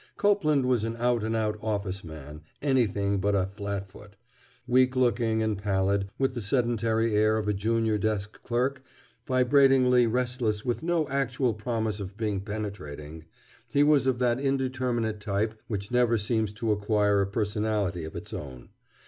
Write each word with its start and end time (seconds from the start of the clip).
Copeland 0.17 0.65
was 0.65 0.83
an 0.83 0.95
out 0.95 1.23
and 1.23 1.35
out 1.35 1.59
"office" 1.61 2.03
man, 2.03 2.41
anything 2.59 3.19
but 3.19 3.35
a 3.35 3.51
"flat 3.55 3.87
foot." 3.91 4.15
Weak 4.65 4.95
looking 4.95 5.43
and 5.43 5.55
pallid, 5.59 6.09
with 6.17 6.33
the 6.33 6.41
sedentary 6.41 7.13
air 7.15 7.37
of 7.37 7.47
a 7.47 7.53
junior 7.53 7.99
desk 7.99 8.41
clerk, 8.41 8.81
vibratingly 9.27 10.07
restless 10.07 10.65
with 10.65 10.81
no 10.81 11.07
actual 11.09 11.53
promise 11.53 11.99
of 11.99 12.17
being 12.17 12.41
penetrating, 12.41 13.25
he 13.69 13.83
was 13.83 14.07
of 14.07 14.17
that 14.17 14.39
indeterminate 14.41 15.19
type 15.19 15.53
which 15.67 15.91
never 15.91 16.17
seems 16.17 16.51
to 16.53 16.71
acquire 16.71 17.21
a 17.21 17.27
personality 17.27 18.03
of 18.03 18.15
its 18.15 18.33
own. 18.33 18.69